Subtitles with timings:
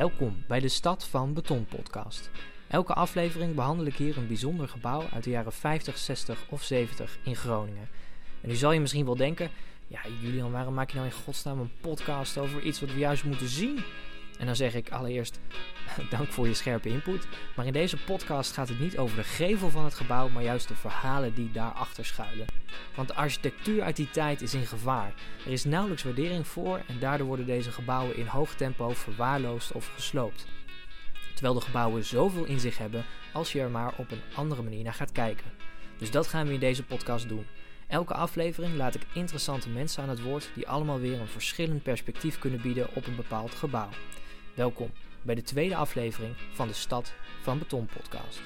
[0.00, 2.30] Welkom bij de Stad van Beton podcast.
[2.68, 7.18] Elke aflevering behandel ik hier een bijzonder gebouw uit de jaren 50, 60 of 70
[7.24, 7.88] in Groningen.
[8.40, 9.50] En nu zal je misschien wel denken,
[9.86, 13.24] ja Julian, waarom maak je nou in godsnaam een podcast over iets wat we juist
[13.24, 13.84] moeten zien?
[14.40, 15.40] En dan zeg ik allereerst
[16.10, 17.26] dank voor je scherpe input.
[17.56, 20.68] Maar in deze podcast gaat het niet over de gevel van het gebouw, maar juist
[20.68, 22.46] de verhalen die daarachter schuilen.
[22.94, 25.14] Want de architectuur uit die tijd is in gevaar.
[25.46, 29.90] Er is nauwelijks waardering voor en daardoor worden deze gebouwen in hoog tempo verwaarloosd of
[29.94, 30.46] gesloopt.
[31.34, 34.84] Terwijl de gebouwen zoveel in zich hebben als je er maar op een andere manier
[34.84, 35.46] naar gaat kijken.
[35.98, 37.46] Dus dat gaan we in deze podcast doen.
[37.86, 42.38] Elke aflevering laat ik interessante mensen aan het woord die allemaal weer een verschillend perspectief
[42.38, 43.88] kunnen bieden op een bepaald gebouw.
[44.54, 44.90] Welkom
[45.22, 48.40] bij de tweede aflevering van de Stad van Beton podcast.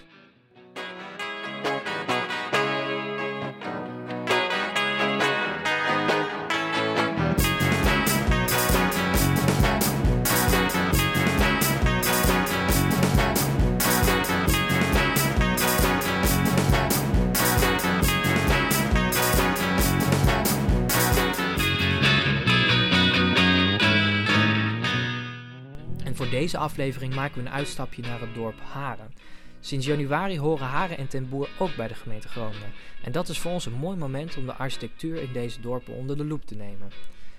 [26.45, 29.13] Deze aflevering maken we een uitstapje naar het dorp Haren.
[29.61, 32.73] Sinds januari horen Haren en Ten Boer ook bij de gemeente Groningen.
[33.03, 36.17] En dat is voor ons een mooi moment om de architectuur in deze dorpen onder
[36.17, 36.91] de loep te nemen.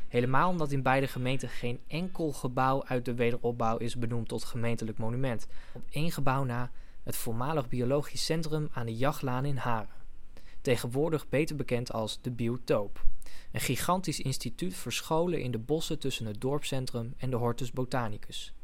[0.08, 4.97] Helemaal omdat in beide gemeenten geen enkel gebouw uit de wederopbouw is benoemd tot gemeentelijk
[4.97, 5.47] monument.
[5.73, 6.72] Op één gebouw na
[7.03, 10.03] het voormalig biologisch centrum aan de Jachtlaan in Haren.
[10.62, 13.03] Tegenwoordig beter bekend als de Biotoop.
[13.52, 18.55] Een gigantisch instituut verscholen in de bossen tussen het dorpscentrum en de Hortus Botanicus.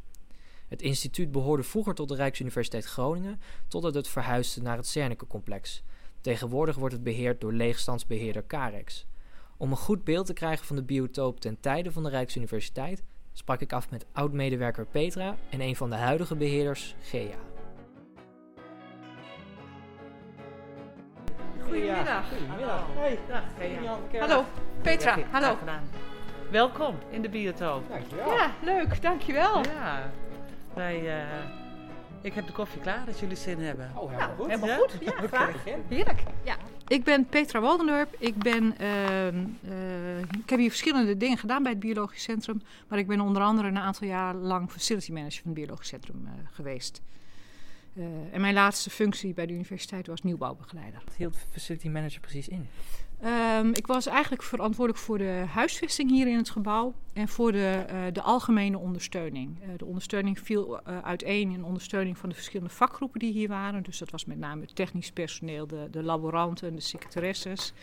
[0.72, 5.83] Het instituut behoorde vroeger tot de Rijksuniversiteit Groningen, totdat het verhuisde naar het Zernike-complex.
[6.22, 9.05] Tegenwoordig wordt het beheerd door leegstandsbeheerder Carex.
[9.58, 13.61] Om een goed beeld te krijgen van de biotoop ten tijde van de Rijksuniversiteit, sprak
[13.61, 17.38] ik af met oud-medewerker Petra en een van de huidige beheerders, Gea.
[21.64, 22.30] Goedemiddag.
[22.30, 22.86] Goedemiddag.
[22.93, 23.20] Hey.
[23.27, 24.20] Dag, Gea.
[24.20, 24.45] Hallo,
[24.82, 25.17] Petra.
[25.32, 25.58] Hallo.
[26.52, 27.89] Welkom in de biotoop.
[27.89, 28.32] Dankjewel.
[28.32, 29.02] Ja, leuk.
[29.02, 29.64] Dankjewel.
[29.64, 30.11] Ja,
[30.73, 31.27] wij, eh,
[32.21, 33.92] ik heb de koffie klaar als jullie zin hebben.
[33.95, 34.48] Oh, Nou, goed.
[34.48, 34.76] helemaal Ja?
[34.77, 34.98] goed.
[35.02, 35.64] Ja, graag.
[35.87, 36.23] Heerlijk.
[36.43, 36.55] Ja.
[36.87, 38.15] Ik ben Petra Waldendorp.
[38.20, 42.61] Ik, ben, ehm, eh, ik heb hier verschillende dingen gedaan bij het Biologisch Centrum.
[42.87, 46.21] Maar ik ben onder andere een aantal jaar lang facility manager van het Biologisch Centrum
[46.26, 47.02] eh, geweest.
[47.95, 51.02] Eh, en mijn laatste functie bij de universiteit was nieuwbouwbegeleider.
[51.05, 52.67] Wat hield facility manager precies in?
[53.21, 57.86] Ehm, ik was eigenlijk verantwoordelijk voor de huisvesting hier in het gebouw en voor de,
[57.88, 59.61] eh, de algemene ondersteuning.
[59.61, 63.83] Eh, de ondersteuning viel eh, uiteen in ondersteuning van de verschillende vakgroepen die hier waren.
[63.83, 67.73] Dus dat was met name het technisch personeel, de, de laboranten, de secretaresses.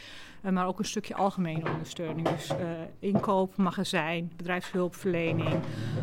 [0.53, 2.29] Maar ook een stukje algemene ondersteuning.
[2.29, 2.53] Dus
[2.99, 5.61] inkoop, magazijn, bedrijfshulpverlening,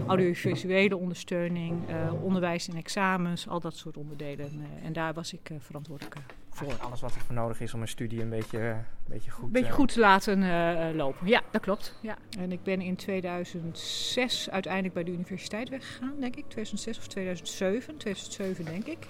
[0.08, 1.80] audiovisuele ondersteuning,
[2.22, 4.66] onderwijs en examens, al dat soort onderdelen.
[4.84, 6.16] En daar was ik verantwoordelijk
[6.50, 6.74] voor.
[6.80, 9.72] Alles wat er voor nodig is om een studie een beetje, een beetje goed beetje
[9.72, 11.28] goed te laten lopen.
[11.28, 11.98] Ja, dat klopt.
[12.02, 12.18] Ja.
[12.40, 16.44] En ik ben in 2006 uiteindelijk bij de universiteit weggegaan, denk ik.
[16.48, 17.98] 2006 of 2007.
[17.98, 19.08] 2007, denk ik.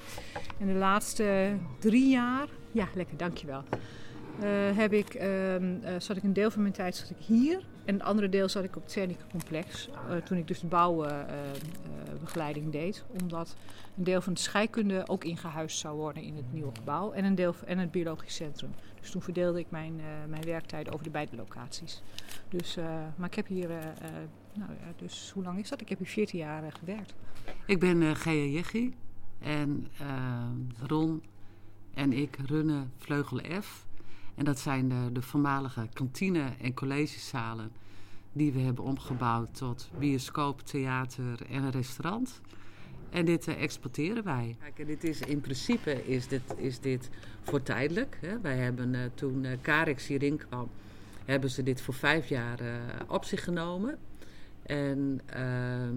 [0.60, 3.64] En de laatste drie jaar, ja, lekker, dankjewel.
[4.42, 7.66] eh heb ik, ehm, eh, zat ik een deel van mijn tijd zat ik hier.
[7.85, 9.90] En het andere deel zat ik op het Cernica complex.
[10.09, 13.03] eh, toen ik dus de bouwbegeleiding deed.
[13.22, 13.56] Omdat
[13.97, 17.12] een deel van de scheikunde ook ingehuisd zou worden in het nieuwe gebouw.
[17.12, 18.72] En een deel en het biologisch centrum.
[19.00, 22.01] Dus toen verdeelde ik mijn, eh, mijn werktijd over de beide locaties.
[22.50, 22.85] Dus, eh,
[23.16, 23.85] maar ik heb hier, eh, eh,
[24.53, 25.81] nou ja, dus hoe lang is dat?
[25.81, 27.13] Ik heb hier 14 jaar eh, gewerkt.
[27.66, 28.95] Ik ben Gea Jeggi
[29.40, 30.07] en eh,
[30.88, 31.24] Ron
[31.94, 33.85] en ik runnen Vleugel F.
[34.35, 37.72] En dat zijn de, de voormalige kantine en collegezalen
[38.34, 42.41] die we hebben omgebouwd tot bioscoop, theater en een restaurant.
[43.09, 44.56] En dit eh, exporteren wij.
[44.59, 47.09] Kijk, en dit is, in principe is dit, is dit
[47.44, 48.18] voor tijdelijk.
[48.22, 48.40] Hè.
[48.41, 50.69] Wij hebben eh, toen uh, Carex hierin kwam,
[51.25, 52.75] hebben ze dit voor vijf jaar eh,
[53.07, 53.97] op zich genomen.
[54.63, 55.95] En ehm,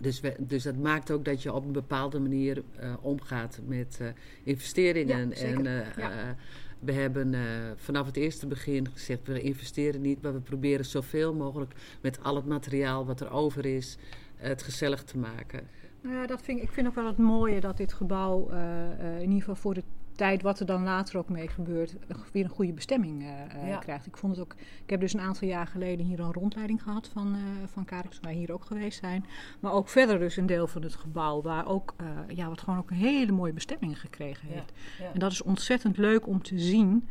[0.00, 3.98] dus, we, dus dat maakt ook dat je op een bepaalde manier eh, omgaat met
[4.00, 4.08] eh,
[4.42, 5.28] investeringen.
[5.28, 6.36] Ja, en eh, Ja.
[6.80, 7.40] Eh, we hebben eh,
[7.76, 12.36] vanaf het eerste begin gezegd, we investeren niet, maar we proberen zoveel mogelijk met al
[12.36, 13.96] het materiaal wat er over is,
[14.36, 15.68] het gezellig te maken.
[16.00, 18.90] Nou ja, dat vind ik, ik vind ook wel het mooie dat dit gebouw eh,
[18.92, 19.82] eh, in ieder geval voor de
[20.18, 21.96] tijd wat er dan later ook mee gebeurt,
[22.32, 23.76] weer een goede bestemming eh, eh, Ja.
[23.76, 24.06] krijgt.
[24.06, 24.54] Ik vond het ook.
[24.84, 28.20] Ik heb dus een aantal jaar geleden hier een rondleiding gehad van, eh van Carex,
[28.20, 29.24] waar wij hier ook geweest zijn.
[29.60, 32.78] Maar ook verder dus een deel van het gebouw waar ook eh, ja, wat gewoon
[32.78, 34.72] ook een hele mooie bestemming gekregen heeft.
[35.12, 37.08] En dat is ontzettend leuk om te zien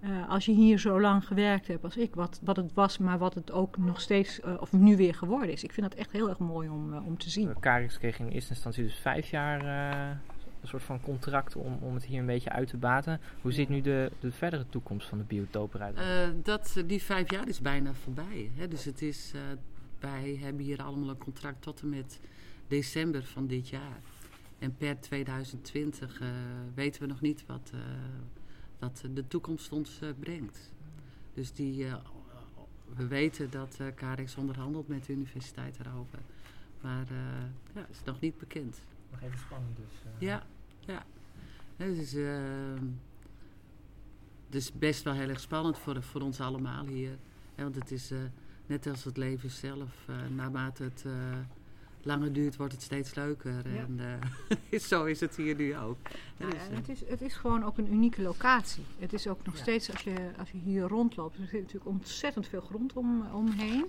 [0.00, 3.18] eh, als je hier zo lang gewerkt hebt als ik, wat, wat het was, maar
[3.18, 5.64] wat het ook nog steeds, uh, of nu weer geworden is.
[5.64, 7.58] Ik vind dat echt heel erg mooi om, uh, om te zien.
[7.60, 9.60] Karix kreeg in eerste instantie dus vijf jaar
[10.60, 13.20] een soort van contract om, om het hier een beetje uit te baten.
[13.40, 15.96] Hoe ziet nu de, de verdere toekomst van de biotoop eruit?
[16.44, 18.50] dat, die vijf jaar is bijna voorbij.
[18.54, 18.68] Hè?
[18.68, 19.32] Dus het is,
[20.00, 22.20] wij hebben hier allemaal een contract tot en met
[22.68, 24.00] december van dit jaar.
[24.58, 26.20] En per 2020
[26.74, 27.72] weten we nog niet wat
[28.78, 30.72] wat de toekomst ons eh, brengt.
[31.34, 31.94] Dus die, eh,
[32.94, 36.18] we weten dat uh, onderhandelt met de universiteit daarover.
[36.80, 37.06] Maar
[37.74, 38.82] ja, het is nog niet bekend.
[39.10, 40.02] Nog even spannend dus.
[40.18, 40.42] Ja,
[40.80, 41.04] ja.
[41.76, 42.12] Dus,
[44.46, 47.16] het is best wel heel erg spannend voor, voor ons allemaal hier.
[47.54, 48.12] want het is
[48.66, 51.04] net als het leven zelf, naarmate het
[52.02, 53.66] langer duurt, wordt het steeds leuker.
[53.66, 54.00] En
[54.72, 55.96] uh, zo is het hier nu ook.
[56.36, 58.84] Nou, ja, het, is, het is gewoon ook een unieke locatie.
[58.98, 62.46] Het is ook nog steeds, als je, als je hier rondloopt, er zit natuurlijk ontzettend
[62.46, 63.86] veel grond om, omheen.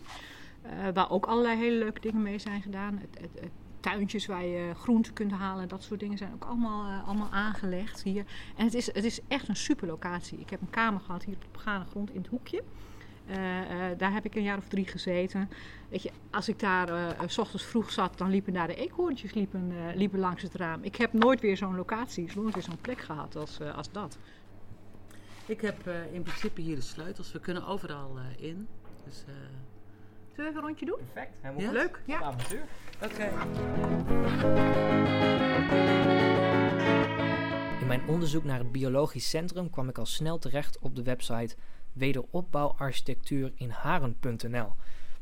[0.66, 2.98] Uh, waar ook allerlei hele leuke dingen mee zijn gedaan.
[2.98, 6.90] Het, het, het, tuintjes waar je groenten kunt halen, dat soort dingen zijn ook allemaal,
[6.90, 8.26] uh, allemaal aangelegd hier.
[8.56, 10.40] En het is, het is echt een super locatie.
[10.40, 12.64] Ik heb een kamer gehad hier op begane grond in het hoekje.
[13.30, 13.36] Uh,
[13.98, 15.50] daar heb ik een jaar of drie gezeten.
[15.90, 19.74] Weet je, als ik daar s ochtends vroeg zat, dan liepen daar de eekhoorntjes liepen,
[19.96, 20.84] liepen langs het raam.
[20.84, 24.18] Ik heb nooit weer zo'n locatie, nooit weer zo'n plek gehad als, als dat.
[25.46, 27.32] Ik heb in principe hier de sleutels.
[27.32, 28.68] We kunnen overal in.
[29.06, 29.26] Dus,
[30.40, 31.06] Zullen we even een rondje doen?
[31.14, 31.72] Perfect, helemaal ja?
[31.72, 32.02] leuk.
[32.06, 32.22] Ja.
[32.22, 32.64] avontuur.
[33.04, 33.24] Oké.
[37.80, 41.56] In mijn onderzoek naar het biologisch centrum kwam ik al snel terecht op de website
[41.94, 44.74] wederopbouwarchitectuurinharen.nl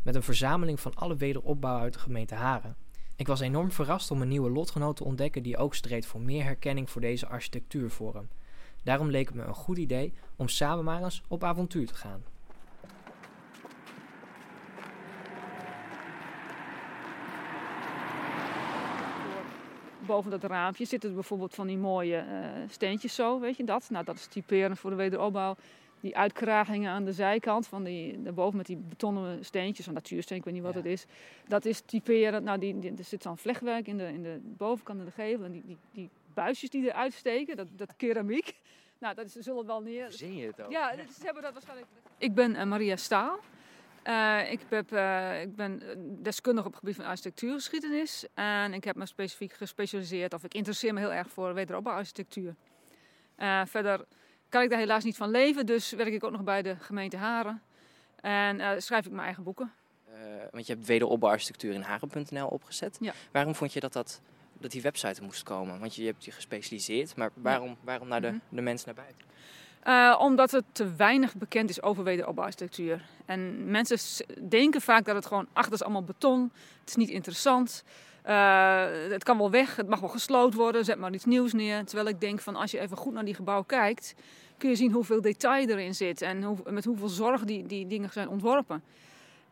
[0.03, 2.75] met een verzameling van alle wederopbouw uit de gemeente Haren.
[3.15, 6.43] Ik was enorm verrast om een nieuwe lotgenoot te ontdekken die ook streed voor meer
[6.43, 8.27] herkenning voor deze architectuurvorm.
[8.83, 12.23] Daarom leek het me een goed idee om samen maar eens op avontuur te gaan.
[20.07, 23.89] Boven dat raampje zitten er bijvoorbeeld van die mooie uh, steentjes zo, weet je dat?
[23.89, 25.55] Nou, dat is typerend voor de wederopbouw
[25.99, 30.43] die uitkragingen aan de zijkant, van die, daarboven met die betonnen steentjes, van natuursteen, ik
[30.43, 31.05] weet niet wat het is.
[31.47, 34.97] Dat is typerend, nou die, die, er zit zo'n vlechtwerk in de, in de bovenkant
[34.97, 38.55] van de gevel en die, die, die buisjes die eruit steken, dat, dat keramiek.
[38.99, 40.11] Nou, dat is, zullen wel neer...
[40.11, 40.71] Zie je het ook?
[40.71, 41.87] Ja, ze hebben dat waarschijnlijk...
[42.17, 43.39] Ik ben uh, Maria Staal.
[44.07, 45.81] Uh, ik, heb, uh, ik ben
[46.23, 48.25] deskundig op het gebied van architectuurgeschiedenis.
[48.33, 52.55] En ik heb me specifiek gespecialiseerd, of ik interesseer me heel erg voor wederopbouwarchitectuur.
[53.37, 54.05] Uh, verder
[54.49, 57.17] kan ik daar helaas niet van leven, dus werk ik ook nog bij de gemeente
[57.17, 57.61] Haren.
[58.15, 59.71] En schrijf ik mijn eigen boeken.
[60.51, 62.97] Want je hebt wederopbouwarchitectuur in haren.nl opgezet.
[62.99, 63.13] Ja.
[63.31, 64.21] Waarom vond je dat, dat,
[64.53, 65.79] dat die website moest komen?
[65.79, 68.57] Want je, je hebt je gespecialiseerd, maar waarom, waarom naar de, mm -hmm.
[68.57, 69.25] de mensen naar buiten?
[69.87, 73.01] Uh, omdat het te weinig bekend is over wederopbouwarchitectuur.
[73.25, 77.09] En mensen denken vaak dat het gewoon, ach, dat is allemaal beton, het is niet
[77.09, 77.83] interessant.
[78.27, 81.85] Uh, het kan wel weg, het mag wel gesloopt worden, zet maar iets nieuws neer.
[81.85, 84.15] Terwijl ik denk van als je even goed naar die gebouw kijkt,
[84.57, 88.09] kun je zien hoeveel detail erin zit en hoe, met hoeveel zorg die, die dingen
[88.11, 88.83] zijn ontworpen.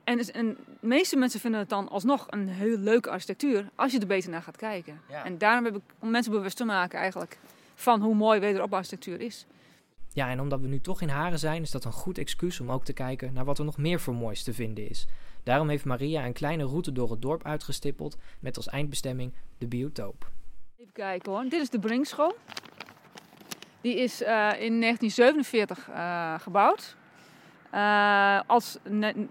[0.03, 3.99] En, en de meeste mensen vinden het dan alsnog een heel leuke architectuur als je
[3.99, 5.01] er beter naar gaat kijken.
[5.09, 5.23] Ja.
[5.23, 7.37] En daarom heb ik om mensen bewust te maken eigenlijk
[7.75, 9.45] van hoe mooi wederopbouwarchitectuur is.
[10.15, 12.71] Ja, en omdat we nu toch in Haren zijn, is dat een goed excuus om
[12.71, 15.07] ook te kijken naar wat er nog meer voor moois te vinden is.
[15.43, 20.31] Daarom heeft Maria een kleine route door het dorp uitgestippeld met als eindbestemming de biotoop.
[20.77, 22.35] Even kijken hoor, dit is de Brinkschool.
[23.81, 24.27] Die is uh,
[24.59, 26.95] in 1947 uh, gebouwd.
[27.73, 28.77] Uh, als,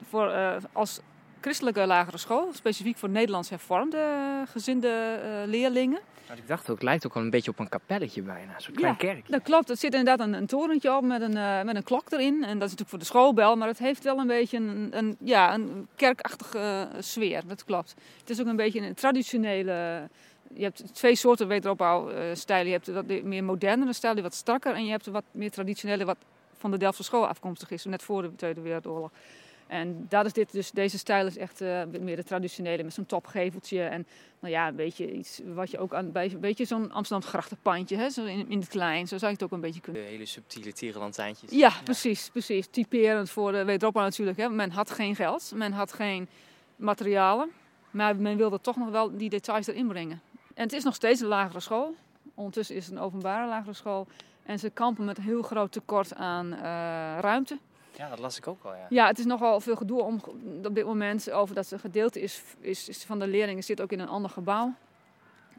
[0.09, 0.31] voor,
[0.73, 1.01] als
[1.45, 4.05] christelijke lagere school, specifiek voor Nederlands hervormde
[4.51, 6.01] gezinde leerlingen.
[6.29, 8.75] Nou, ik dacht ook, het lijkt ook wel een beetje op een kapelletje bijna, zo'n
[8.75, 9.33] klein ja, kerkje.
[9.33, 9.71] dat klopt.
[9.71, 12.35] Er zit inderdaad een, een torentje op met een, uh, met een klok erin.
[12.35, 15.17] En dat is natuurlijk voor de schoolbel, maar het heeft wel een beetje een, een
[15.21, 17.43] ja, een kerkachtige sfeer.
[17.47, 17.95] Dat klopt.
[18.21, 20.09] Het is ook een beetje een traditionele...
[20.55, 22.67] Je hebt twee soorten wederopbouwstijlen.
[22.67, 24.75] Je hebt wat meer modernere stijl, die wat strakker.
[24.75, 26.19] En je hebt wat meer traditionele, wat
[26.59, 29.11] van de Delftse school afkomstig is, net voor de Tweede Wereldoorlog.
[29.67, 33.07] En dat is dit, dus deze stijl is echt uh, meer de traditionele met zo'n
[33.07, 33.83] topgeveltje.
[33.83, 34.07] En
[34.41, 37.97] nou ja, een beetje iets wat je ook aan bij een beetje zo'n Amsterdam grachtenpandje,
[37.97, 39.09] hè, zo in, in het klein.
[39.09, 40.03] Zo zou je het ook een beetje kunnen.
[40.03, 41.51] De hele subtiele tierenlantijntjes.
[41.51, 42.67] Ja, ja, precies, precies.
[42.71, 44.39] Typerend voor de wederopbouw natuurlijk.
[44.39, 44.49] Hè.
[44.49, 46.29] Men had geen geld, men had geen
[46.77, 47.51] materialen.
[47.91, 50.21] Maar men wilde toch nog wel die details erin brengen.
[50.55, 51.95] En het is nog steeds een lagere school.
[52.35, 54.07] Ondertussen is het een openbare lagere school.
[54.43, 56.59] En ze kampen met een heel groot tekort aan uh,
[57.21, 57.59] ruimte.
[57.97, 58.87] Ja, dat las ik ook wel, ja.
[58.89, 60.21] Ja, het is nogal veel gedoe om
[60.65, 63.93] op dit moment over dat een gedeelte is, is, is van de leerlingen zit ook
[63.93, 64.75] in een ander gebouw.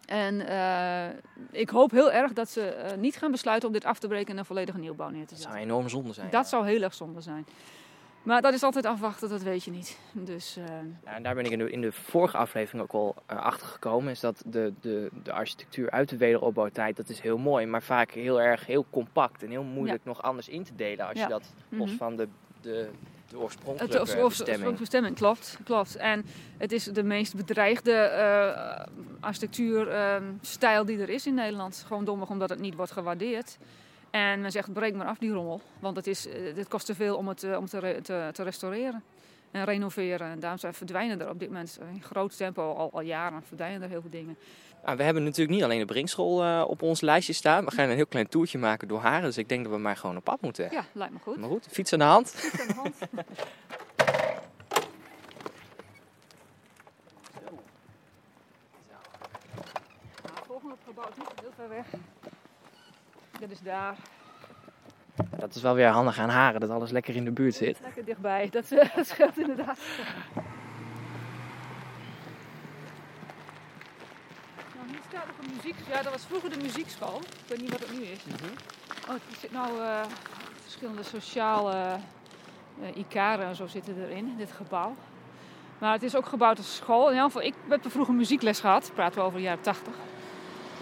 [0.06, 1.15] En eh,
[1.51, 4.32] ik hoop heel erg dat ze eh, niet gaan besluiten om dit af te breken
[4.34, 5.50] en een volledige nieuwbouw neer te Dat zetten.
[5.51, 6.30] zou een enorm zonde zijn.
[6.30, 6.50] Dat ja.
[6.50, 7.46] zou heel erg zonde zijn.
[8.25, 9.98] Maar dat is altijd afwachten, dat weet je niet.
[10.12, 10.65] Dus eh,
[11.03, 13.67] Ja, en daar ben ik in de, in de vorige aflevering ook al eh, achter
[13.67, 14.12] gekomen.
[14.12, 17.65] Is dat de, de, de architectuur uit de wederopbouwtijd, dat is heel mooi.
[17.65, 21.08] Maar vaak heel erg heel compact en heel moeilijk nog anders in te delen.
[21.08, 21.24] Als Ja.
[21.24, 21.98] je dat los mhm.
[21.98, 22.27] van de,
[22.62, 22.89] de,
[23.29, 24.77] de oorspronkelijke bestemming.
[24.77, 25.96] bestemming, klopt, klopt.
[25.96, 26.25] En
[26.58, 28.86] het is de meest bedreigde eh
[29.20, 31.84] architectuurstijl die er is in Nederland.
[31.88, 33.58] Gewoon dommig omdat het niet wordt gewaardeerd.
[34.15, 35.62] En men zegt, breek maar af die rommel.
[35.79, 38.43] Want het, is, eh, dit kost te veel om het eh, om te, te, te
[38.43, 39.03] restaureren
[39.51, 40.27] en renoveren.
[40.27, 43.81] En daarom zijn verdwijnen er op dit moment in groot tempo, al, al jaren, verdwijnen
[43.81, 44.38] er heel veel dingen.
[44.86, 47.65] Nou, we hebben natuurlijk niet alleen de Brinkschool eh, op ons lijstje staan.
[47.65, 49.24] We gaan een heel klein toertje maken door Haren.
[49.24, 50.67] Dus ik denk dat we maar gewoon op pad moeten.
[50.72, 51.38] Ja, lijkt me goed.
[51.38, 52.36] Maar goed, fiets aan de hand.
[52.38, 52.95] Goed aan de hand.
[60.22, 61.86] Nou, het volgende gebouw is niet heel ver weg.
[63.39, 63.96] Dit is daar.
[65.38, 67.80] Dat is wel weer handig aan Haren, dat alles lekker in de buurt zit.
[67.82, 68.50] Lekker dichtbij.
[68.51, 69.80] Dat, eh, dat scheelt inderdaad.
[74.75, 75.75] Nou, hier staat nog een muziek.
[75.92, 77.18] Ja, dat was vroeger de muziekschool.
[77.18, 78.20] Ik weet niet wat het nu is.
[79.08, 80.01] Oh, er zit nou eh,
[80.62, 81.72] verschillende sociale
[82.82, 84.96] eh icaren en zo zitten erin, in dit gebouw.
[85.77, 87.06] Maar het is ook gebouwd als school.
[87.06, 88.92] In ieder geval, ik heb er vroeger muziekles gehad.
[88.94, 89.94] Praten we over de jaren 80.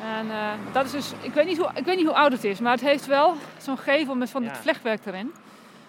[0.04, 2.44] En eh, dat is dus, ik weet, niet hoe, ik weet niet hoe oud het
[2.44, 4.50] is, maar het heeft wel zo'n gevel met van Ja.
[4.50, 5.34] dit vlechtwerk erin.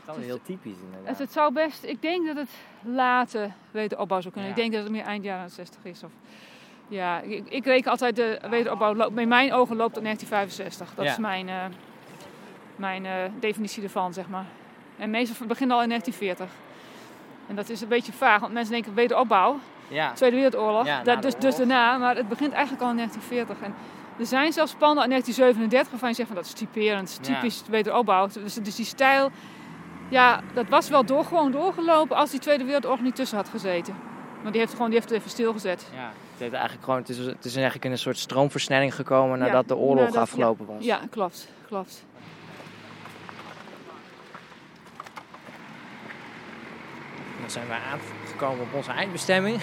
[0.04, 1.08] Dat is heel typisch inderdaad.
[1.08, 2.50] Dus het zou best, ik denk dat het
[2.82, 4.50] late wederopbouw zou kunnen.
[4.50, 4.56] Ja.
[4.56, 6.02] Ik denk dat het meer eind jaren 60 is.
[6.02, 6.10] Of,
[6.88, 10.94] ja, ik, ik reken altijd de wederopbouw, in mijn ogen loopt tot 1965.
[10.94, 11.10] Dat Ja.
[11.10, 11.54] is mijn, eh,
[12.76, 14.44] mijn eh, definitie ervan, zeg maar.
[14.98, 16.56] En meestal beginnen al in 1940.
[17.48, 20.12] En dat is een beetje vaag, want mensen denken wederopbouw, Ja.
[20.12, 23.66] Tweede Wereldoorlog, Ja, dat, dus, dus daarna, maar het begint eigenlijk al in 1940.
[23.66, 23.74] En
[24.18, 27.34] er zijn zelfs panden uit 1937 waarvan je zegt van dat is typerend, Ja.
[27.34, 28.26] typisch wederopbouw.
[28.42, 29.30] Dus, dus die stijl,
[30.08, 33.94] ja, dat was wel door, gewoon doorgelopen als die Tweede Wereldoorlog niet tussen had gezeten.
[34.42, 35.86] Maar die heeft, gewoon, die heeft het even stilgezet.
[35.94, 39.38] Ja, het, heeft eigenlijk gewoon, het, is, het is eigenlijk in een soort stroomversnelling gekomen
[39.38, 40.84] Ja, nadat de oorlog nadat- afgelopen was.
[40.84, 42.04] Ja, klopt, klopt.
[47.40, 49.56] Dan zijn we aangekomen op onze eindbestemming.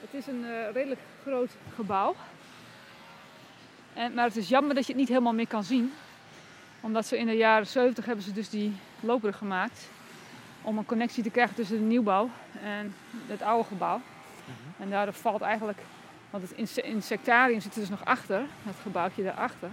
[0.00, 2.14] Het is een eh, redelijk groot gebouw.
[3.96, 5.92] En, maar het is jammer dat je het niet helemaal meer kan zien.
[6.80, 9.88] Omdat ze in de jaren 70 hebben ze dus die loopbrug gemaakt.
[10.62, 12.30] Om een connectie te krijgen tussen de nieuwbouw
[12.62, 12.94] en
[13.26, 14.00] het oude gebouw.
[14.78, 15.78] En daardoor valt eigenlijk,
[16.30, 19.68] want het inse- insectarium zit er dus nog achter, dat gebouwtje daarachter.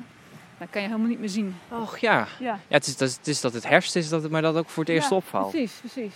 [0.58, 1.56] Dat kan je helemaal niet meer zien.
[1.70, 2.28] Och ja.
[2.40, 4.56] Ja, ja het, is, dat, het is dat het herfst is, dat het, maar dat
[4.56, 5.50] ook voor het eerst Ja, opvalt.
[5.52, 6.14] Precies, precies.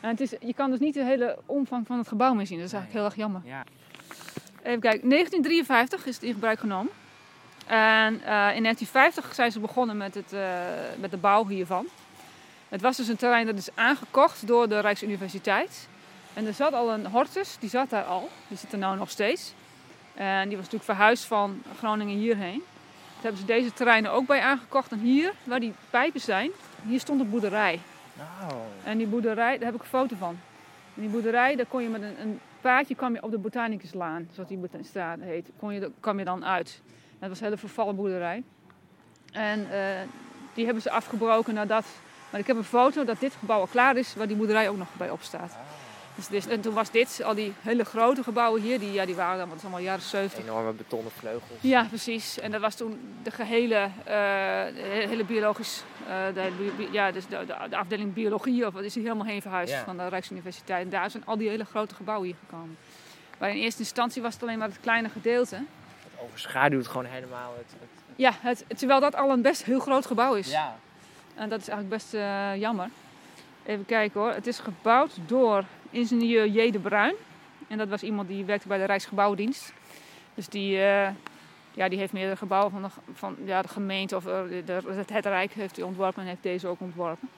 [0.00, 2.58] En het is, je kan dus niet de hele omvang van het gebouw meer zien.
[2.58, 3.40] Dat is eigenlijk heel erg jammer.
[3.44, 3.64] Ja.
[4.62, 6.92] Even kijken, 1953 is het in gebruik genomen.
[7.70, 10.40] En eh, in 1950 zijn ze begonnen met, het, eh,
[10.98, 11.86] met de bouw hiervan.
[12.68, 15.88] Het was dus een terrein dat is aangekocht door de Rijksuniversiteit.
[16.34, 18.28] En er zat al een hortus, die zat daar al.
[18.48, 19.54] Die zit er nou nog steeds.
[20.14, 22.62] En die was natuurlijk verhuisd van Groningen hierheen.
[23.12, 24.92] Toen hebben ze deze terreinen ook bij aangekocht.
[24.92, 26.50] En hier, waar die pijpen zijn,
[26.86, 27.80] hier stond een boerderij.
[28.12, 28.52] Nou,
[28.84, 30.38] En die boerderij, daar heb ik een foto van.
[30.94, 34.28] En die boerderij, daar kon je met een, een paadje kwam je op de Botanicuslaan,
[34.32, 36.80] zoals die straat heet, kon je, kwam je dan uit.
[37.20, 38.42] Dat was een hele vervallen boerderij.
[39.32, 39.78] En eh,
[40.54, 41.84] die hebben ze afgebroken nadat...
[42.30, 44.76] Maar ik heb een foto dat dit gebouw al klaar is, waar die boerderij ook
[44.76, 45.56] nog bij op staat.
[46.14, 49.14] Dus, dit- en toen was dit, al die hele grote gebouwen hier, die, ja, die
[49.14, 50.42] waren dan, wat is allemaal jaren 70.
[50.44, 51.58] enorme betonnen vleugels.
[51.60, 52.38] Ja, precies.
[52.40, 54.14] En dat was toen de gehele, eh,
[54.74, 56.50] de hele biologisch, eh, de,
[56.90, 59.84] ja, dus de, de, de afdeling biologie, of wat is hier helemaal heen verhuisd Ja.
[59.84, 60.84] van de Rijksuniversiteit.
[60.84, 62.76] En daar zijn al die hele grote gebouwen hier gekomen.
[63.38, 65.56] Maar in eerste instantie was het alleen maar het kleine gedeelte.
[66.20, 67.72] Het overschaduwt gewoon helemaal het...
[67.80, 70.50] het- Ja, het, terwijl dat al een best heel groot gebouw is.
[70.50, 70.76] ja.
[71.34, 72.88] En dat is eigenlijk best eh, jammer.
[73.64, 74.32] Even kijken hoor.
[74.32, 76.70] Het is gebouwd door ingenieur J.
[76.70, 77.14] de Bruin.
[77.68, 79.72] En dat was iemand die werkte bij de Rijksgebouwdienst.
[80.34, 81.08] Dus die, eh,
[81.74, 85.02] ja, die heeft meerdere gebouwen van de, van, ja, de gemeente of eh, de, de-
[85.12, 87.28] het, Rijk heeft hij ontworpen en heeft deze ook ontworpen.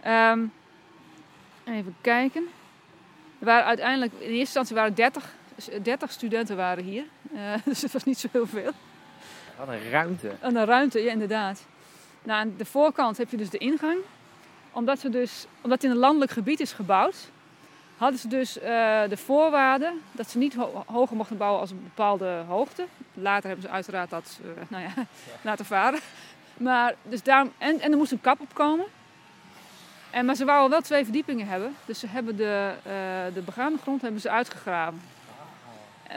[0.00, 0.40] Ehm,
[1.64, 2.42] even kijken.
[3.38, 5.34] Er waren uiteindelijk, in eerste instantie waren 30,
[5.82, 7.04] 30 studenten waren hier.
[7.34, 8.70] Eh, dus het was niet zo heel veel.
[9.58, 10.30] Wat een ruimte.
[10.52, 11.64] De ruimte, ja inderdaad.
[12.22, 13.98] Nou, aan de voorkant heb je dus de ingang.
[14.72, 17.16] Omdat, ze dus, omdat het in een landelijk gebied is gebouwd,
[17.96, 21.82] hadden ze dus eh, de voorwaarden dat ze niet ho- hoger mochten bouwen als een
[21.82, 22.86] bepaalde hoogte.
[23.14, 25.06] Later hebben ze uiteraard dat eh, nou ja,
[25.42, 26.00] laten varen.
[26.56, 28.86] Maar, dus daarom, en, en er moest een kap op komen.
[30.10, 31.76] En, maar ze wouden wel twee verdiepingen hebben.
[31.84, 32.92] Dus ze hebben de, eh,
[33.34, 35.00] de begane grond hebben ze uitgegraven.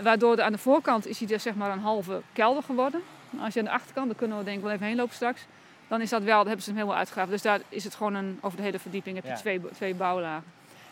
[0.01, 3.01] Waardoor de, aan de voorkant is hij dus zeg maar een halve kelder geworden.
[3.39, 5.45] Als je aan de achterkant, daar kunnen we denk ik wel even heen lopen straks.
[5.87, 7.31] Dan is dat wel, hebben ze hem helemaal uitgegraven.
[7.31, 9.35] Dus daar is het gewoon een, over de hele verdieping heb je Ja.
[9.35, 10.43] twee, twee bouwlagen.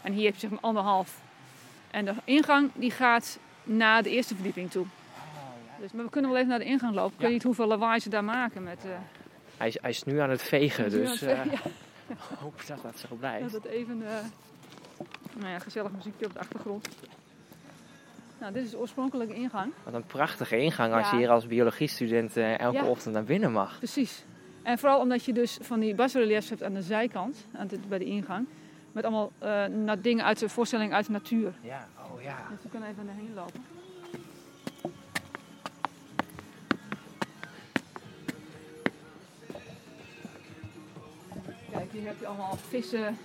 [0.02, 1.18] En hier heb je zeg maar anderhalf.
[1.92, 4.86] En de ingang die gaat naar de eerste verdieping toe.
[5.82, 7.14] Dus, maar we kunnen wel even naar de ingang lopen.
[7.14, 7.24] Ik Ja.
[7.24, 8.86] weet niet hoeveel lawaai ze daar maken met...
[8.86, 8.92] eh,
[9.58, 11.60] Hij is, hij is nu aan het vegen, dus ja, eh,
[12.40, 13.52] hoop dat dat zo dat blijft.
[13.54, 14.02] het even...
[14.08, 14.14] eh,
[15.34, 16.88] nou ja, gezellig muziekje op de achtergrond.
[18.42, 19.74] Nou, dit is de oorspronkelijke ingang.
[19.84, 22.86] Wat een prachtige ingang als je hier als biologiestudent eh, elke Ja.
[22.86, 23.78] ochtend naar binnen mag.
[23.78, 24.26] Precies.
[24.64, 27.98] En vooral omdat je dus van die basreliefs hebt aan de zijkant, aan de, bij
[27.98, 28.48] de ingang.
[28.92, 31.54] Met allemaal eh, na- dingen uit de voorstelling uit de natuur.
[31.62, 32.36] Ja, oh ja.
[32.50, 33.62] Dus we kunnen even erheen lopen.
[41.72, 43.18] Kijk, hier heb je allemaal vissen,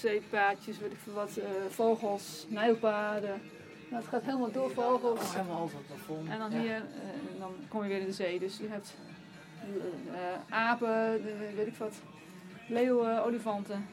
[0.00, 3.40] zeepaadjes, weet ik veel wat, eh, vogels, nijlpaarden.
[3.90, 5.20] Nou, het gaat helemaal door vogels.
[5.20, 6.28] Oh, helemaal over het plafond.
[6.28, 6.58] En dan Ja.
[6.60, 8.38] hier, eh, dan kom je weer in de zee.
[8.38, 8.94] Dus je hebt
[9.60, 11.22] eh, eh, apen,
[11.56, 11.94] weet ik wat,
[12.68, 13.86] leeuwen, olifanten.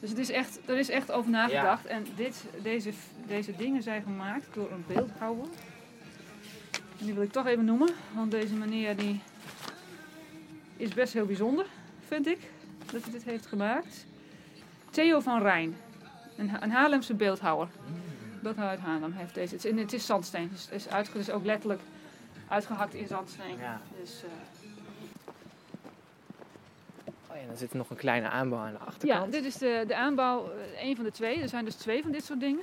[0.00, 1.86] Dus het is echt, er is echt over nagedacht.
[1.86, 2.90] En dit, deze,
[3.26, 5.46] deze dingen zijn gemaakt door een beeldhouwer.
[6.98, 9.20] En die wil ik toch even noemen, want deze meneer die
[10.76, 11.66] is best heel bijzonder,
[12.06, 12.38] vind ik,
[12.92, 14.06] dat hij dit heeft gemaakt.
[14.90, 15.76] Theo van Rijn,
[16.36, 17.68] een, Ha- een Haarlemse beeldhouwer.
[18.42, 19.54] Beeldhouwer uit Haarlem heeft deze.
[19.54, 21.80] Het is, en het is zandsteen, dus het is, uitge, ook letterlijk
[22.48, 23.58] uitgehakt in zandsteen.
[23.58, 23.80] Ja.
[24.00, 24.30] Dus, eh,
[27.30, 29.32] Oh ja, dan zit er nog een kleine aanbouw aan de ja, achterkant.
[29.32, 31.40] dit is de, de aanbouw, eh, een van de twee.
[31.40, 32.62] Er zijn dus twee van dit soort dingen.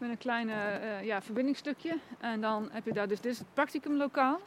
[0.00, 1.96] Met een klein eh, ja, verbindingsstukje.
[2.20, 4.40] En dan heb je daar dus, dit is het practicumlokaal.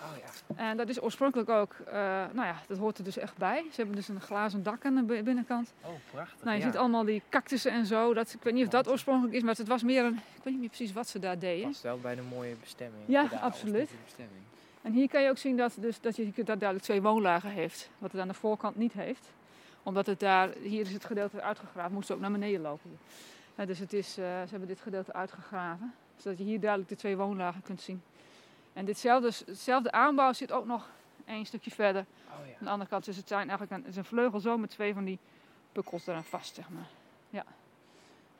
[0.00, 0.54] Oh ja.
[0.64, 1.92] En dat is oorspronkelijk ook, eh,
[2.32, 3.64] nou ja, dat hoort er dus echt bij.
[3.70, 5.72] Ze hebben dus een glazen dak aan de bi- binnenkant.
[5.82, 6.44] Oh, prachtig.
[6.44, 6.68] Nou, je ja.
[6.68, 8.14] ziet allemaal die cactussen en zo.
[8.14, 10.52] Dat, ik weet niet of dat oorspronkelijk is, maar het was meer een, ik weet
[10.52, 11.66] niet meer precies wat ze daar deden.
[11.68, 13.02] Past wel bij de mooie bestemming.
[13.06, 13.90] Ja, absoluut.
[14.04, 14.42] bestemming.
[14.82, 17.90] En hier kan je ook zien dat, dus, dat je dat duidelijk twee woonlagen heeft.
[17.98, 19.30] Wat het aan de voorkant niet heeft.
[19.82, 22.98] Omdat het daar, hier is het gedeelte uitgegraven, moesten ook naar beneden lopen.
[23.58, 25.94] Ja, dus het is, eh, ze hebben dit gedeelte uitgegraven.
[26.16, 28.02] Zodat je hier duidelijk de twee woonlagen kunt zien.
[28.72, 30.88] En ditzelfde, hetzelfde aanbouw zit ook nog
[31.24, 32.04] één stukje verder.
[32.28, 32.52] Oh ja.
[32.52, 34.70] Aan de andere kant dus het zijn eigenlijk een, het is een vleugel zo met
[34.70, 35.18] twee van die
[35.72, 36.86] pukkels eraan vast, zeg maar.
[37.30, 37.44] Ja.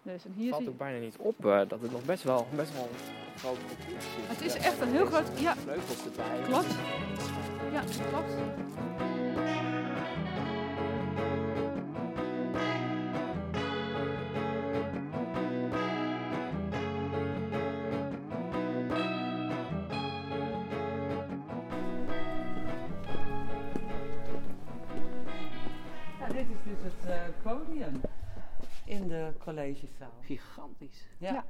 [0.02, 2.48] Dus, en hier Het valt ook bijna niet op eh, dat het nog best wel,
[2.54, 2.88] best wel
[3.33, 4.04] een groot gebied is.
[4.28, 5.57] Het is echt een heel groot- ja.
[5.57, 6.40] Vleugels erbij.
[6.44, 6.74] Klopt.
[7.72, 8.33] Ja, klopt.
[27.09, 28.01] Het eh, podium
[28.85, 30.12] in de collegezaal.
[30.21, 31.09] Gigantisch.
[31.18, 31.33] Ja.
[31.33, 31.44] Ja.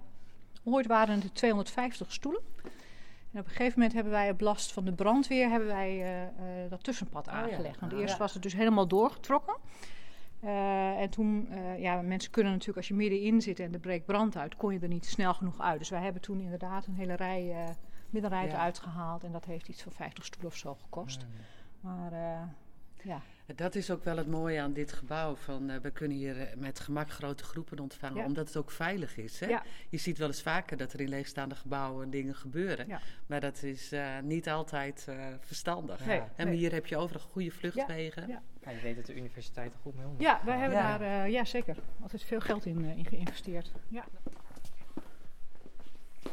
[0.64, 2.42] Ooit waren er 250 stoelen.
[3.32, 6.22] En op een gegeven moment hebben wij op last van de brandweer hebben wij, eh,
[6.22, 7.32] eh, dat tussenpad ja.
[7.32, 7.80] aangelegd.
[7.80, 8.18] Want eerst ja.
[8.18, 9.56] was het dus helemaal doorgetrokken.
[10.40, 14.06] Eh, en toen, eh, ja, mensen kunnen natuurlijk als je middenin zit en er breekt
[14.06, 15.78] brand uit, kon je er niet snel genoeg uit.
[15.78, 17.74] Dus wij hebben toen inderdaad een hele rij, eh
[18.10, 18.52] middenrij Ja.
[18.52, 19.24] eruit gehaald.
[19.24, 21.26] En dat heeft iets van 50 stoelen of zo gekost.
[21.80, 22.42] Maar eh,
[23.08, 23.22] ja,
[23.54, 25.34] Dat is ook wel het mooie aan dit gebouw.
[25.34, 28.24] Van, eh, we kunnen hier eh, met gemak grote groepen ontvangen, Ja.
[28.24, 29.40] omdat het ook veilig is.
[29.40, 29.46] Hè?
[29.46, 29.62] Ja.
[29.88, 32.88] Je ziet wel eens vaker dat er in leegstaande gebouwen dingen gebeuren.
[32.88, 33.00] Ja.
[33.26, 36.06] Maar dat is eh, niet altijd eh, verstandig.
[36.06, 36.56] Nee, En nee.
[36.56, 38.28] hier heb je overal goede vluchtwegen.
[38.28, 38.42] Ja.
[38.64, 40.20] Ja, je weet dat de universiteit er goed mee omgaat.
[40.22, 40.98] ja wij hebben Ja.
[40.98, 43.72] daar eh, ja, zeker altijd veel geld in, eh, in geïnvesteerd.
[43.88, 44.04] Ja.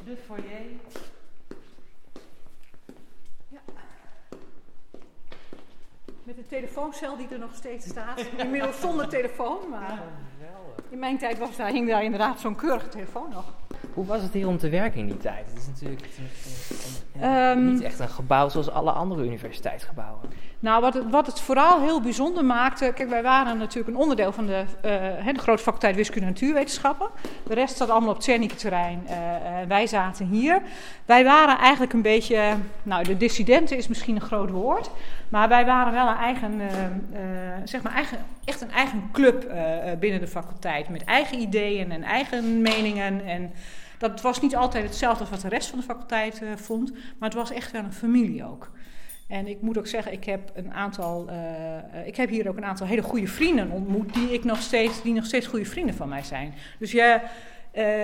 [0.05, 0.61] De foyer.
[6.25, 8.25] Met de telefooncel die er nog steeds staat.
[8.37, 9.99] Inmiddels zonder telefoon, maar
[10.89, 13.53] in mijn tijd was daar, hing daar inderdaad zo'n keurige telefoon nog.
[13.93, 15.45] Hoe was het hier om te werken in die tijd?
[15.49, 16.05] Het is natuurlijk
[17.21, 20.19] Ehm, niet echt een gebouw zoals alle andere universiteitsgebouwen.
[20.59, 22.91] Nou, wat het, wat het vooral heel bijzonder maakte.
[22.95, 24.63] Kijk, wij waren natuurlijk een onderdeel van de,
[25.23, 27.09] hè, de grote faculteit Wiskunde en Natuurwetenschappen.
[27.43, 29.03] De rest zat allemaal op het Czernicke-terrein.
[29.07, 30.61] eh, eh, wij zaten hier.
[31.05, 32.53] Wij waren eigenlijk een beetje.
[32.83, 34.89] Nou, de dissidenten is misschien een groot woord.
[35.29, 36.61] Maar wij waren wel een eigen.
[36.61, 40.89] eh, eh, zeg maar, eigen, echt een eigen club eh, binnen de faculteit.
[40.89, 43.25] Met eigen ideeën en eigen meningen.
[43.25, 43.51] En
[43.97, 46.91] dat was niet altijd hetzelfde als wat de rest van de faculteit vond.
[46.91, 48.71] Maar het was echt wel een familie ook.
[49.27, 51.29] En ik moet ook zeggen, ik heb een aantal,
[52.05, 55.13] ik heb hier ook een aantal hele goede vrienden ontmoet, die ik nog steeds, die
[55.13, 56.53] nog steeds goede vrienden van mij zijn.
[56.79, 57.21] Dus ja,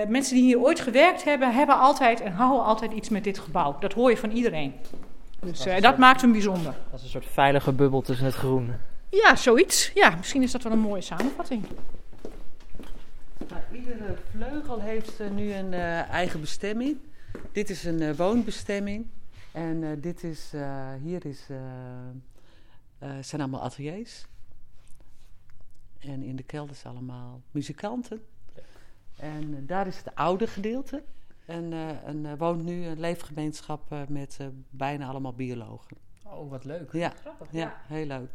[0.08, 3.76] mensen die hier ooit gewerkt hebben, hebben altijd en houden altijd iets met dit gebouw.
[3.78, 4.74] Dat hoor je van iedereen.
[5.42, 6.74] Dus eh, dat maakt hem bijzonder.
[6.90, 8.72] Dat is een soort veilige bubbel tussen het groen.
[9.08, 9.90] Ja, zoiets.
[9.94, 11.64] Ja, misschien is dat wel een mooie samenvatting.
[13.48, 16.96] Nou, iedere vleugel heeft eh, nu een eh, eigen bestemming.
[17.52, 19.06] Dit is een eh, woonbestemming.
[19.52, 21.56] En eh, dit is, eh, hier is, eh,
[22.98, 24.26] eh, zijn allemaal ateliers.
[25.98, 28.22] En in de kelder zijn allemaal muzikanten.
[29.16, 31.02] En eh, daar is het oude gedeelte.
[31.52, 35.96] En, eh, en er woont nu een leefgemeenschap eh, met eh, bijna allemaal biologen.
[36.26, 36.92] Oh, wat leuk.
[36.92, 37.46] Ja, Grappig.
[37.50, 38.30] ja, heel leuk.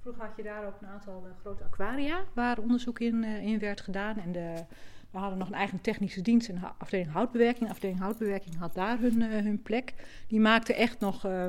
[0.00, 3.58] Vroeger had je daar ook een aantal eh, grote aquaria waar onderzoek in, eh, in
[3.58, 4.18] werd gedaan.
[4.18, 4.64] En de,
[5.10, 7.64] we hadden nog een eigen technische dienst, een ha- afdeling houtbewerking.
[7.64, 9.94] De afdeling houtbewerking had daar hun, eh, hun plek.
[10.28, 11.46] Die maakte echt nog eh,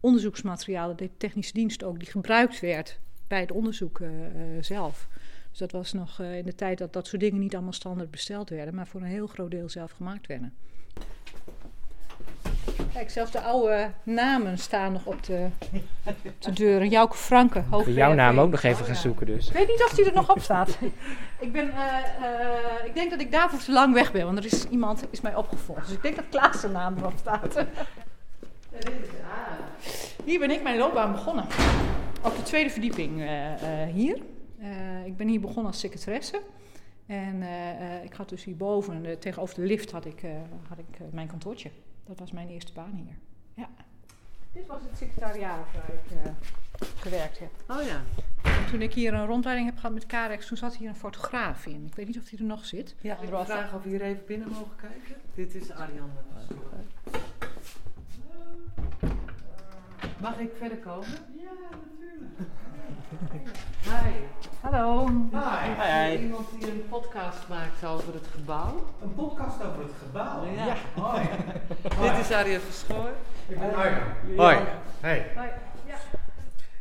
[0.00, 5.08] onderzoeksmateriaal, de technische dienst ook, die gebruikt werd bij het onderzoek eh, eh, zelf.
[5.58, 8.10] Dus dat was nog eh, in de tijd dat dat soort dingen niet allemaal standaard
[8.10, 10.54] besteld werden, maar voor een heel groot deel zelf gemaakt werden.
[12.92, 15.48] Kijk, zelfs de oude namen staan nog op de,
[16.04, 16.88] op de deuren.
[16.88, 19.46] Jouke Franke, Voor hoofd jouw naam ook nog even gaan zoeken dus.
[19.46, 20.78] Ik weet niet of die er nog op staat.
[21.40, 21.86] ik, ben, eh,
[22.22, 25.20] eh, ik denk dat ik daarvoor te lang weg ben, want er is iemand is
[25.20, 25.86] mij opgevolgd.
[25.86, 27.64] Dus ik denk dat Klaas zijn naam erop staat.
[30.24, 31.44] hier ben ik mijn loopbaan begonnen.
[32.22, 33.28] Op de tweede verdieping
[33.92, 34.18] hier.
[35.08, 36.42] Ik ben hier begonnen als secretaresse.
[37.06, 40.30] En eh, eh, ik had dus hierboven, eh, tegenover de lift, had ik, eh,
[40.68, 41.70] had ik mijn kantoortje.
[42.04, 43.14] Dat was mijn eerste baan hier.
[43.54, 43.68] Ja.
[44.52, 46.30] Dit was het secretariaat waar ik eh,
[46.96, 47.50] gewerkt heb.
[47.68, 48.00] Oh ja.
[48.42, 51.66] En toen ik hier een rondleiding heb gehad met Carex, toen zat hier een fotograaf
[51.66, 51.84] in.
[51.86, 52.94] Ik weet niet of die er nog zit.
[53.00, 55.16] Ja, ik Anderhalf- vraag of we hier even binnen mogen kijken.
[55.34, 56.10] Dit is Arjan.
[60.20, 61.08] Mag ik verder komen?
[61.36, 61.78] Ja.
[63.08, 64.10] Hi.
[64.60, 65.06] Hallo.
[65.32, 65.70] Hi.
[65.70, 68.86] Is er iemand die een podcast maakt over het gebouw?
[69.02, 70.44] Een podcast over het gebouw.
[70.44, 70.74] Ja.
[70.94, 71.28] Hoi.
[72.10, 73.10] Dit is Arjan Verschoor.
[73.46, 73.74] Ik ben.
[74.36, 74.58] Hoi.
[75.00, 75.30] Hey.
[75.34, 75.48] Hoi.
[75.86, 75.96] Ja.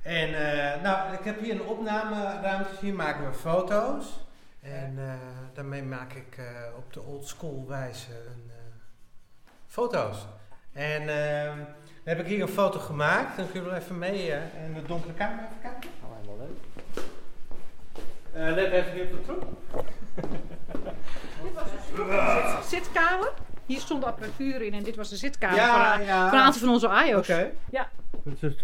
[0.02, 2.70] En eh, nou, ik heb hier een opnameruimte.
[2.80, 4.26] Hier maken we foto's.
[4.62, 5.14] En eh,
[5.54, 6.46] daarmee maak ik eh,
[6.78, 10.26] op de old school wijze een, eh, foto's.
[10.74, 13.38] En ehm, dan heb ik hier een foto gemaakt.
[13.38, 14.32] Dan kun je wel even mee
[14.66, 15.90] in de donkere kamer even kijken.
[16.04, 16.58] Oh, helemaal leuk.
[18.27, 19.58] Eh, let even niet op de troep.
[21.44, 23.32] Dit was een zit- zitkamer.
[23.66, 26.30] Hier stond de apparatuur in en dit was de zitkamer Ja, van, ja.
[26.30, 27.04] van een aantal van onze Oké.
[27.04, 27.28] IO's.
[27.72, 27.90] Ja.
[28.26, 28.60] Is het.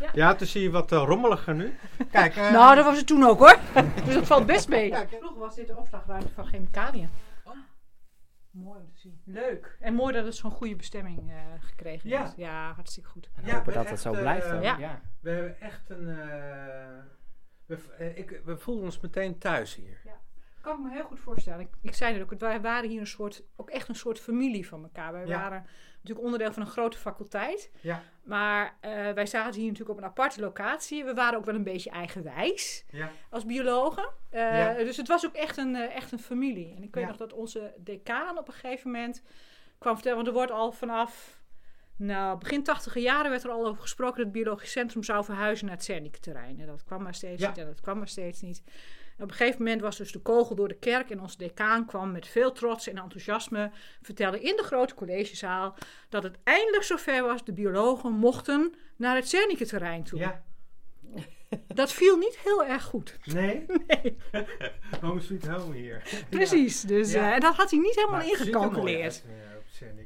[0.00, 0.08] Ja.
[0.14, 1.78] Ja, het is hier wat eh, rommeliger nu.
[2.10, 3.58] Kijk, eh, Nou, dat was het toen ook hoor.
[4.04, 4.94] dus dat valt best mee.
[4.94, 7.10] Vroeger was dit de opslagruimte van chemicaliën.
[8.50, 9.20] Mooi om te zien.
[9.24, 9.76] Leuk.
[9.80, 12.20] En mooi dat het zo'n goede bestemming eh, gekregen Ja.
[12.22, 12.32] heeft.
[12.36, 13.28] Ja, hartstikke goed.
[13.36, 14.46] En Ja, hopen dat dat echt, zo eh, blijft.
[14.62, 15.00] ja.
[15.20, 16.18] We hebben echt een.
[17.68, 20.00] We, eh, ik, we voelen ons meteen thuis hier.
[20.60, 21.60] kan ik me heel goed voorstellen.
[21.60, 24.68] Ik, ik zei het ook, wij waren hier een soort, ook echt een soort familie
[24.68, 25.12] van elkaar.
[25.12, 25.40] Wij Ja.
[25.40, 27.70] waren natuurlijk onderdeel van een grote faculteit.
[27.80, 28.02] Ja.
[28.22, 31.04] Maar eh, wij zaten hier natuurlijk op een aparte locatie.
[31.04, 33.10] We waren ook wel een beetje eigenwijs Ja.
[33.30, 34.08] als biologen.
[34.30, 34.72] Eh, Ja.
[34.74, 36.74] Dus het was ook echt een, echt een familie.
[36.76, 37.08] En ik weet Ja.
[37.08, 39.22] nog dat onze decaan op een gegeven moment
[39.78, 40.16] kwam vertellen...
[40.16, 41.37] want er wordt al vanaf
[41.98, 44.16] nou, begin tachtiger jaren werd er al over gesproken...
[44.16, 46.60] dat het biologisch centrum zou verhuizen naar het Cernicke-terrein.
[46.60, 47.48] En dat kwam maar steeds Ja.
[47.48, 48.62] niet en dat kwam maar steeds niet.
[49.16, 51.10] En op een gegeven moment was dus de kogel door de kerk...
[51.10, 53.70] en onze decaan kwam met veel trots en enthousiasme...
[54.02, 55.74] vertellen in de grote collegezaal...
[56.08, 60.18] dat het eindelijk zover was, de biologen mochten naar het Cernicke-terrein toe.
[60.18, 60.42] Ja.
[61.74, 63.16] Dat viel niet heel erg goed.
[63.34, 63.66] Nee?
[63.86, 64.16] Nee,
[65.00, 66.02] Home sweet home hier.
[66.30, 66.80] precies.
[66.80, 67.28] Dus, Ja.
[67.28, 69.24] eh, en dat had hij niet helemaal Maar er ingecalculeerd.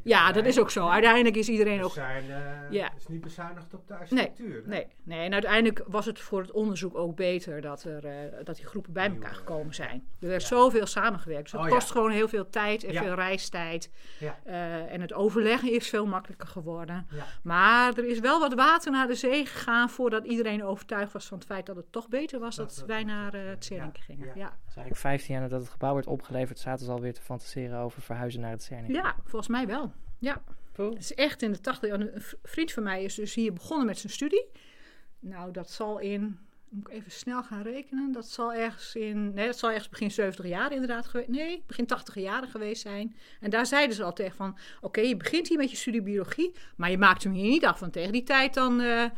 [0.02, 0.88] Ja, dat is ook zo.
[0.88, 1.92] Uiteindelijk is iedereen We ook...
[1.92, 2.84] zijn, eh, Ja.
[2.84, 4.62] Het is niet bezuinigd op de architectuur.
[4.62, 4.68] hè?
[4.68, 8.56] Nee, nee, en uiteindelijk was het voor het onderzoek ook beter dat, er, eh, dat
[8.56, 10.06] die groepen bij elkaar gekomen zijn.
[10.20, 10.48] Er werd ja.
[10.48, 11.42] zoveel samengewerkt.
[11.42, 11.74] Dus het Oh, ja.
[11.74, 13.02] kost gewoon heel veel tijd en Ja.
[13.02, 13.90] veel reistijd.
[14.18, 14.38] Ja.
[14.44, 17.06] Eh, en het overleggen is veel makkelijker geworden.
[17.10, 17.24] Ja.
[17.42, 21.38] Maar er is wel wat water naar de zee gegaan voordat iedereen overtuigd was van
[21.38, 24.00] het feit dat het toch beter was dat, Dat- dat- wij naar het ja, Zernike
[24.00, 24.26] gingen.
[24.26, 24.32] ja.
[24.34, 24.44] Ja.
[24.44, 27.78] Het is eigenlijk 15 jaar nadat het gebouw werd opgeleverd, zaten ze alweer te fantaseren
[27.78, 28.90] over verhuizen naar het Cernik.
[28.94, 29.92] ja, volgens mij wel.
[30.18, 30.42] Ja.
[30.74, 30.90] Cool.
[30.90, 32.00] Het is echt in de 80 jaar.
[32.00, 34.46] Een vriend van mij is dus hier begonnen met zijn studie.
[35.20, 36.38] Nou, dat zal in.
[36.68, 38.12] Moet ik even snel gaan rekenen.
[38.12, 39.34] Dat zal ergens in.
[39.34, 41.28] Nee, dat zal ergens begin 70 jaar inderdaad geweest.
[41.28, 43.16] Nee, begin 80 jaren geweest zijn.
[43.40, 44.58] En daar zeiden ze al tegen van.
[44.80, 46.52] Oké, je begint hier met je studie biologie.
[46.76, 47.80] Maar je maakt hem hier niet af.
[47.80, 49.10] Want tegen die tijd dan eh, eh,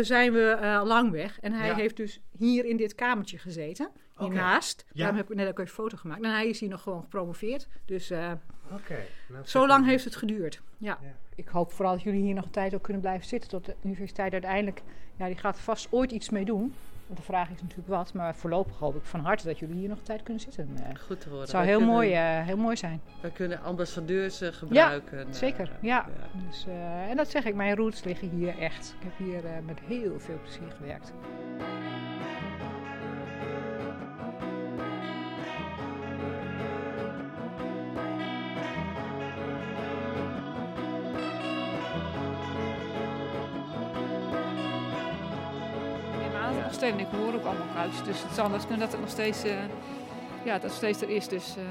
[0.00, 1.40] zijn we eh, lang weg.
[1.40, 1.74] En hij Ja.
[1.74, 3.90] heeft dus hier in dit kamertje gezeten.
[4.16, 4.24] Oké.
[4.24, 4.84] Hiernaast.
[4.88, 4.92] Ja.
[4.98, 6.22] Daarom heb ik net ook even een foto gemaakt.
[6.22, 7.68] En hij is hier nog gewoon gepromoveerd.
[7.84, 8.32] Dus eh,
[8.72, 8.96] Oké.
[9.28, 10.60] nou, zo lang heeft het geduurd.
[10.78, 10.98] Ja.
[11.02, 11.08] Ja.
[11.34, 13.50] Ik hoop vooral dat jullie hier nog een tijd ook kunnen blijven zitten.
[13.50, 14.82] Tot de universiteit uiteindelijk.
[15.16, 16.74] Ja, die gaat vast ooit iets mee doen.
[17.06, 18.12] Want de vraag is natuurlijk wat.
[18.12, 20.68] Maar voorlopig hoop ik van harte dat jullie hier nog een tijd kunnen zitten.
[20.76, 21.40] Eh, Goed te horen.
[21.42, 23.00] het zou heel kunnen- mooi, eh, heel mooi zijn.
[23.20, 25.18] Wij kunnen ambassadeurs gebruiken.
[25.26, 26.06] eh, Zeker, ja.
[26.08, 26.40] ja.
[26.48, 28.94] Dus, eh, en dat zeg ik, mijn roots liggen hier echt.
[29.00, 31.12] Ik heb hier eh, met heel veel plezier gewerkt.
[47.90, 49.56] Dus het zal best kunnen dat het nog steeds, eh,
[50.44, 51.28] ja, dat het steeds er is.
[51.28, 51.62] Dus, eh,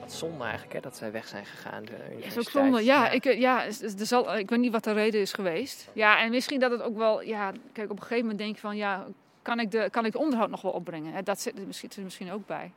[0.00, 1.84] Wat zonde eigenlijk, hè, dat zij weg zijn gegaan.
[1.84, 2.84] De is ook zonde.
[2.84, 5.88] Ja, Ik, eh, ja er zal, ik weet niet wat de reden is geweest.
[5.92, 7.22] Ja, en misschien dat het ook wel...
[7.22, 8.76] Ja, kijk, op een gegeven moment denk je van...
[8.76, 9.06] Ja,
[9.42, 11.12] kan ik de, kan ik de onderhoud nog wel opbrengen?
[11.12, 12.72] Hè, Dat zit er misschien, er misschien ook bij.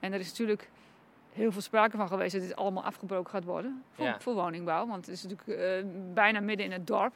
[0.00, 0.68] En er is natuurlijk
[1.32, 2.32] heel veel sprake van geweest...
[2.32, 4.20] dat dit allemaal afgebroken gaat worden voor, Ja.
[4.20, 4.86] voor woningbouw.
[4.86, 7.14] Want het is natuurlijk bijna midden in het dorp.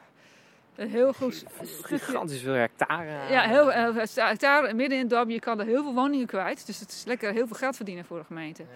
[0.76, 1.98] Een heel goed stukje...
[1.98, 3.32] Gigantisch veel hectare.
[3.32, 5.28] Ja, heel, staat daar midden in het dorp.
[5.28, 6.66] Je kan er heel veel woningen kwijt.
[6.66, 8.62] Dus het is lekker heel veel geld verdienen voor de gemeente.
[8.62, 8.68] Ja.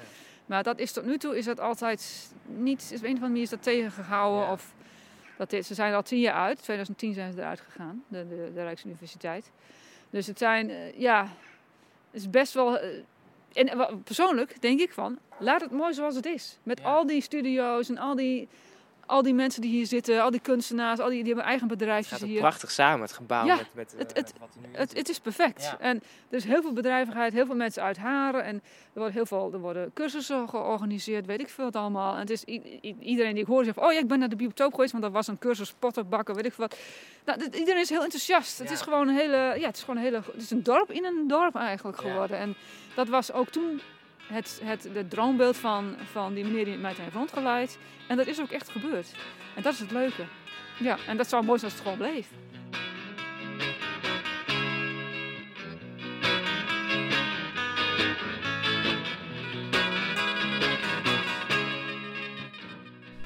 [0.47, 2.81] Maar dat is tot nu toe is dat altijd niet.
[2.81, 4.41] Is op een of andere manier is dat tegengehouden.
[4.47, 4.53] Ja.
[4.53, 4.75] Of
[5.37, 6.63] dat is, ze zijn er al tien jaar uit.
[6.63, 9.51] 2010 zijn ze eruit gegaan, de, de, de Rijksuniversiteit.
[10.11, 11.23] Dus het zijn, eh, ja,
[12.11, 12.79] het is best wel.
[12.79, 12.89] eh,
[13.53, 16.59] en persoonlijk denk ik van, laat het mooi zoals het is.
[16.63, 16.85] Met Ja.
[16.87, 18.49] al die studio's en al die,
[19.07, 21.79] al die mensen die hier zitten, al die kunstenaars, al die, die hebben eigen Het
[21.79, 22.41] bedrijfjes gaat ook hier.
[22.41, 25.19] prachtig samen, het gebouw Ja, met, met, het- eh, het- wat nu Het, het is
[25.21, 25.63] perfect.
[25.63, 25.79] Ja.
[25.79, 25.97] En
[26.31, 28.45] er is heel veel bedrijvigheid, heel veel mensen uit Haren.
[28.45, 32.15] En er worden heel veel er worden cursussen georganiseerd, weet ik veel het allemaal.
[32.15, 32.45] En het is
[33.01, 35.13] iedereen die ik hoor zegt, oh ja, ik ben naar de biotoop geweest, want dat
[35.13, 36.79] was een cursus potten bakken, weet ik veel wat.
[37.25, 38.59] Nou, dit- iedereen is heel enthousiast.
[38.59, 40.91] Het is gewoon een hele, ja, het is gewoon een hele, het is een dorp
[40.91, 42.37] in een dorp eigenlijk geworden.
[42.39, 42.55] En
[42.95, 43.81] dat was ook toen
[44.27, 47.79] het, het, het droombeeld van, van die meneer die mij heeft rondgeleid.
[48.09, 49.15] En dat is ook echt gebeurd.
[49.55, 50.25] En dat is het leuke.
[50.79, 52.29] Ja, en dat zou mooi zijn als het gewoon bleef.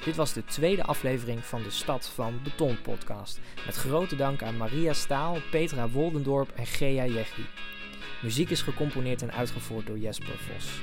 [0.03, 3.39] Dit was de tweede aflevering van de Stad van Beton podcast.
[3.65, 7.45] Met grote dank aan Maria Staal, Petra Woldendorp en Gea Jeggi.
[8.21, 10.81] Muziek is gecomponeerd en uitgevoerd door Jesper Vos.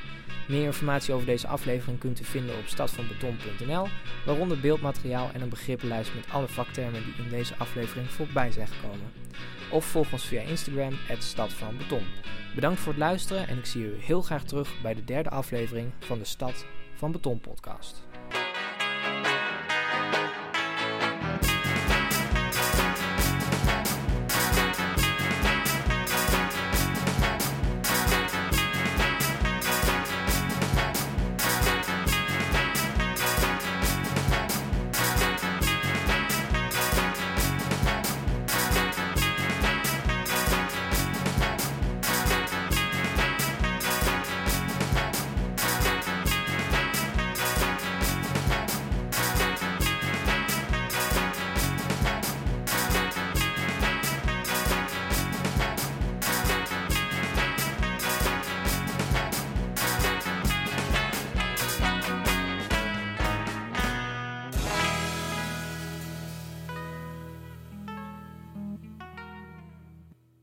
[0.48, 3.87] Meer informatie over deze aflevering kunt u vinden op stadvanbeton.nl,
[4.27, 9.12] waaronder beeldmateriaal en een begrippenlijst met alle vaktermen die in deze aflevering voorbij zijn gekomen.
[9.70, 12.07] Of volg ons via Instagram, stadvanbeton.
[12.55, 15.92] Bedankt voor het luisteren en ik zie u heel graag terug bij de derde aflevering
[15.98, 18.08] van de Stad van Beton podcast.